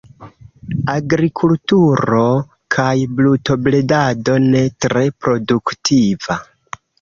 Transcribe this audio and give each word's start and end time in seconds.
Agrikulturo 0.93 2.21
kaj 2.77 2.95
brutobredado, 3.19 4.39
ne 4.47 4.63
tre 4.87 5.05
produktiva. 5.27 6.41